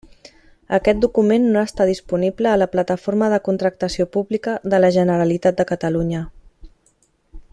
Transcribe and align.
Aquest 0.77 1.01
document 1.03 1.43
no 1.55 1.61
està 1.67 1.85
disponible 1.89 2.51
a 2.51 2.55
la 2.61 2.69
Plataforma 2.77 3.29
de 3.33 3.39
Contractació 3.49 4.09
Pública 4.17 4.57
de 4.75 4.81
la 4.83 4.93
Generalitat 4.99 5.61
de 5.61 5.69
Catalunya. 5.75 6.27